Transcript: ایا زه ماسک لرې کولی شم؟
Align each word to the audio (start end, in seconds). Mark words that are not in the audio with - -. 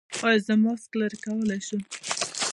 ایا 0.23 0.39
زه 0.45 0.53
ماسک 0.63 0.91
لرې 0.99 1.17
کولی 1.23 1.59
شم؟ 1.67 1.81